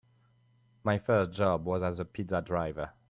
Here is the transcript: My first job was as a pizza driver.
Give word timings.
My 0.83 0.97
first 0.97 1.29
job 1.31 1.67
was 1.67 1.83
as 1.83 1.99
a 1.99 2.05
pizza 2.05 2.41
driver. 2.41 2.89